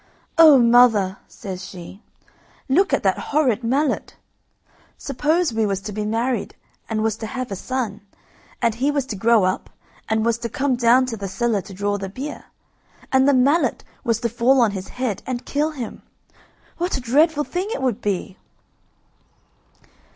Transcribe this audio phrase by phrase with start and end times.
[0.39, 2.01] "Oh, mother!" says she,
[2.67, 4.15] "look at that horrid mallet!
[4.97, 6.55] Suppose we was to be married,
[6.89, 8.01] and was to have a son,
[8.63, 9.69] and he was to grow up,
[10.09, 12.45] and was to come down to the cellar to draw the beer,
[13.11, 16.01] and the mallet was to fall on his head and kill him,
[16.79, 18.37] what a dreadful thing it would be!"